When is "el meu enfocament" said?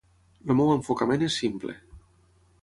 0.45-1.27